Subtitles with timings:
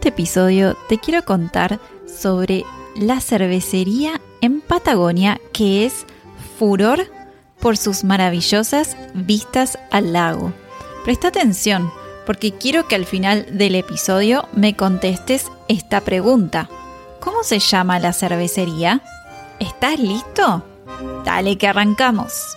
[0.00, 2.64] Este episodio te quiero contar sobre
[2.96, 6.06] la cervecería en Patagonia que es
[6.58, 7.04] furor
[7.60, 10.54] por sus maravillosas vistas al lago.
[11.04, 11.92] Presta atención
[12.24, 16.70] porque quiero que al final del episodio me contestes esta pregunta.
[17.20, 19.02] ¿Cómo se llama la cervecería?
[19.58, 20.64] ¿Estás listo?
[21.26, 22.56] Dale que arrancamos.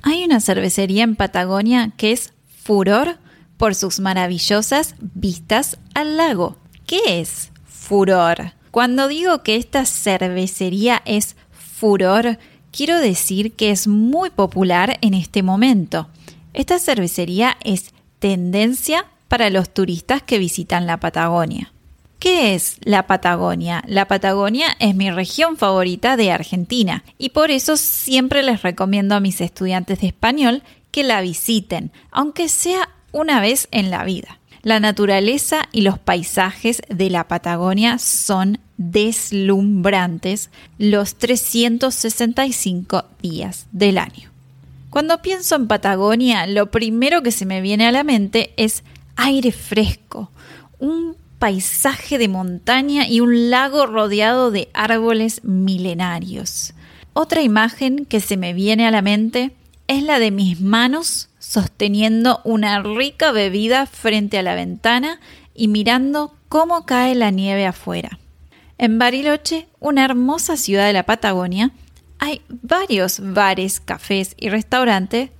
[0.00, 3.18] Hay una cervecería en Patagonia que es furor
[3.56, 6.56] por sus maravillosas vistas al lago.
[6.86, 8.52] ¿Qué es furor?
[8.70, 12.38] Cuando digo que esta cervecería es furor,
[12.72, 16.08] quiero decir que es muy popular en este momento.
[16.52, 21.72] Esta cervecería es tendencia para los turistas que visitan la Patagonia.
[22.18, 23.84] ¿Qué es la Patagonia?
[23.86, 29.20] La Patagonia es mi región favorita de Argentina y por eso siempre les recomiendo a
[29.20, 34.38] mis estudiantes de español que la visiten, aunque sea una vez en la vida.
[34.62, 44.30] La naturaleza y los paisajes de la Patagonia son deslumbrantes los 365 días del año.
[44.90, 48.82] Cuando pienso en Patagonia, lo primero que se me viene a la mente es
[49.16, 50.30] aire fresco,
[50.78, 56.74] un paisaje de montaña y un lago rodeado de árboles milenarios.
[57.12, 59.54] Otra imagen que se me viene a la mente
[59.86, 65.20] es la de mis manos sosteniendo una rica bebida frente a la ventana
[65.54, 68.18] y mirando cómo cae la nieve afuera.
[68.76, 71.70] En Bariloche, una hermosa ciudad de la Patagonia,
[72.18, 75.30] hay varios bares, cafés y restaurantes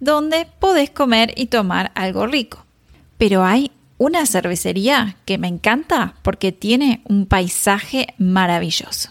[0.00, 2.66] donde podés comer y tomar algo rico.
[3.16, 9.10] Pero hay una cervecería que me encanta porque tiene un paisaje maravilloso.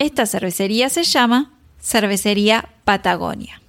[0.00, 3.60] Esta cervecería se llama Cervecería Patagonia.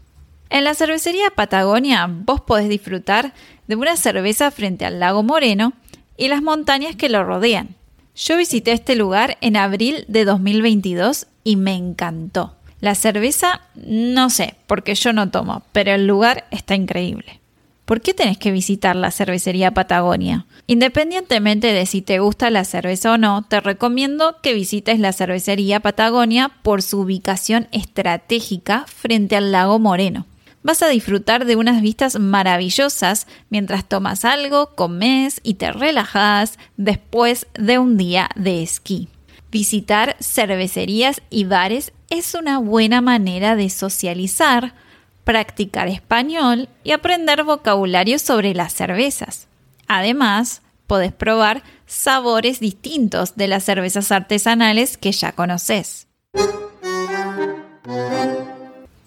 [0.50, 3.34] En la cervecería Patagonia vos podés disfrutar
[3.68, 5.74] de una cerveza frente al lago Moreno
[6.18, 7.76] y las montañas que lo rodean.
[8.16, 12.56] Yo visité este lugar en abril de 2022 y me encantó.
[12.82, 17.41] La cerveza, no sé, porque yo no tomo, pero el lugar está increíble.
[17.86, 20.46] ¿Por qué tenés que visitar la cervecería Patagonia?
[20.68, 25.80] Independientemente de si te gusta la cerveza o no, te recomiendo que visites la cervecería
[25.80, 30.26] Patagonia por su ubicación estratégica frente al lago Moreno.
[30.64, 37.48] Vas a disfrutar de unas vistas maravillosas mientras tomas algo, comes y te relajas después
[37.56, 39.10] de un día de esquí.
[39.50, 44.76] Visitar cervecerías y bares es una buena manera de socializar,
[45.24, 49.48] practicar español y aprender vocabulario sobre las cervezas.
[49.88, 56.08] Además, podés probar sabores distintos de las cervezas artesanales que ya conoces.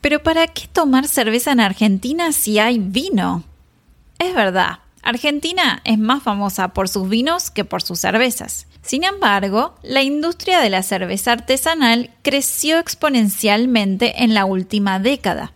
[0.01, 3.43] Pero ¿para qué tomar cerveza en Argentina si hay vino?
[4.19, 8.67] Es verdad, Argentina es más famosa por sus vinos que por sus cervezas.
[8.83, 15.53] Sin embargo, la industria de la cerveza artesanal creció exponencialmente en la última década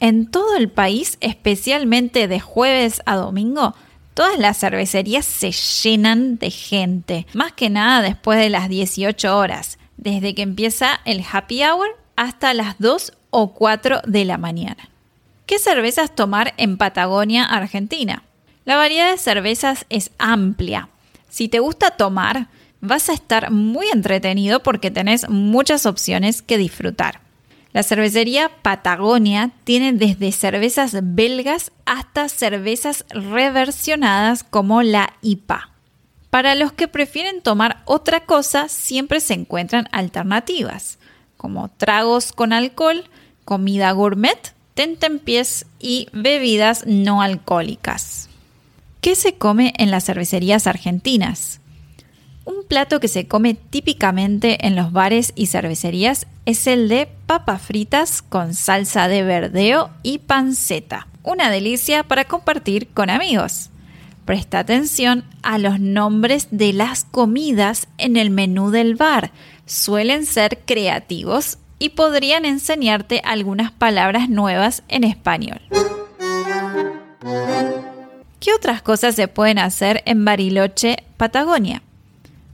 [0.00, 3.74] en todo el país, especialmente de jueves a domingo,
[4.14, 9.78] todas las cervecerías se llenan de gente, más que nada después de las 18 horas,
[9.98, 14.88] desde que empieza el happy hour hasta las 2 o 4 de la mañana.
[15.46, 18.22] ¿Qué cervezas tomar en Patagonia, Argentina?
[18.64, 20.88] La variedad de cervezas es amplia.
[21.28, 22.48] Si te gusta tomar,
[22.80, 27.20] vas a estar muy entretenido porque tenés muchas opciones que disfrutar.
[27.72, 35.70] La cervecería Patagonia tiene desde cervezas belgas hasta cervezas reversionadas como la IPA.
[36.30, 40.98] Para los que prefieren tomar otra cosa, siempre se encuentran alternativas,
[41.36, 43.04] como tragos con alcohol,
[43.44, 48.28] comida gourmet, tentempiés y bebidas no alcohólicas.
[49.00, 51.60] ¿Qué se come en las cervecerías argentinas?
[52.50, 57.62] Un plato que se come típicamente en los bares y cervecerías es el de papas
[57.62, 61.06] fritas con salsa de verdeo y panceta.
[61.22, 63.70] Una delicia para compartir con amigos.
[64.24, 69.30] Presta atención a los nombres de las comidas en el menú del bar.
[69.64, 75.60] Suelen ser creativos y podrían enseñarte algunas palabras nuevas en español.
[78.40, 81.82] ¿Qué otras cosas se pueden hacer en Bariloche, Patagonia?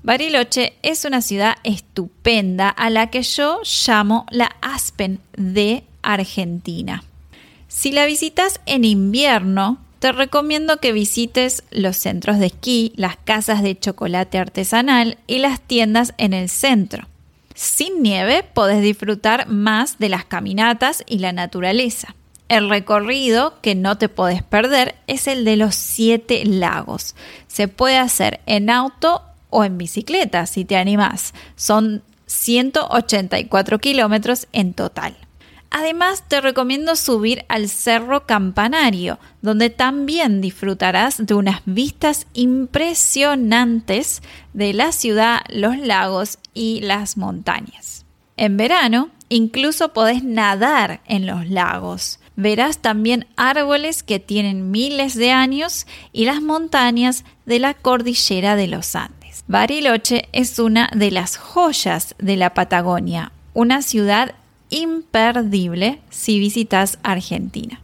[0.07, 7.03] Bariloche es una ciudad estupenda a la que yo llamo la Aspen de Argentina.
[7.67, 13.65] Si la visitas en invierno, te recomiendo que visites los centros de esquí, las casas
[13.65, 17.09] de chocolate artesanal y las tiendas en el centro.
[17.57, 22.15] Sin nieve podés disfrutar más de las caminatas y la naturaleza.
[22.49, 27.17] El recorrido que no te podés perder es el de los siete lagos.
[27.49, 31.35] Se puede hacer en auto o en bicicleta si te animas.
[31.57, 35.17] Son 184 kilómetros en total.
[35.71, 44.23] Además, te recomiendo subir al Cerro Campanario, donde también disfrutarás de unas vistas impresionantes
[44.53, 48.05] de la ciudad, los lagos y las montañas.
[48.37, 52.21] En verano, incluso podés nadar en los lagos.
[52.37, 58.69] Verás también árboles que tienen miles de años y las montañas de la cordillera de
[58.69, 59.16] los Andes.
[59.47, 64.35] Bariloche es una de las joyas de la Patagonia, una ciudad
[64.71, 67.81] imperdible si visitas Argentina.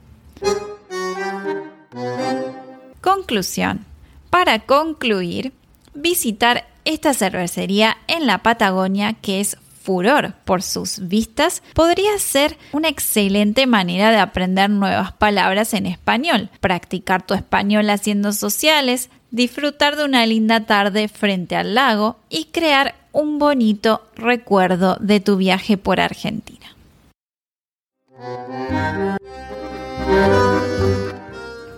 [3.01, 3.85] Conclusión.
[4.31, 5.53] Para concluir,
[5.95, 12.89] visitar esta cervecería en la Patagonia que es furor por sus vistas, podría ser una
[12.89, 20.05] excelente manera de aprender nuevas palabras en español, practicar tu español haciendo sociales, disfrutar de
[20.05, 25.99] una linda tarde frente al lago y crear un bonito recuerdo de tu viaje por
[25.99, 26.77] Argentina.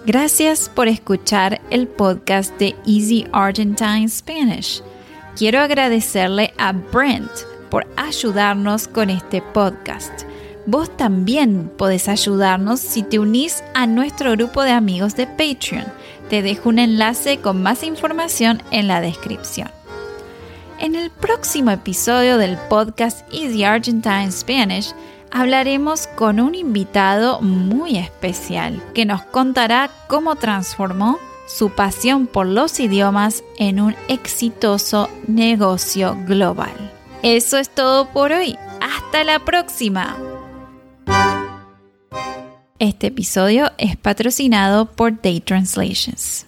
[0.05, 4.83] Gracias por escuchar el podcast de Easy Argentine Spanish.
[5.35, 7.31] Quiero agradecerle a Brent
[7.71, 10.24] por ayudarnos con este podcast.
[10.67, 15.85] Vos también podés ayudarnos si te unís a nuestro grupo de amigos de Patreon.
[16.31, 19.71] Te dejo un enlace con más información en la descripción.
[20.79, 24.95] En el próximo episodio del podcast Easy Argentine Spanish,
[25.31, 32.81] hablaremos con un invitado muy especial que nos contará cómo transformó su pasión por los
[32.81, 36.73] idiomas en un exitoso negocio global.
[37.23, 38.57] Eso es todo por hoy.
[38.81, 40.34] Hasta la próxima.
[42.85, 46.45] Este episodio es patrocinado por Day Translations.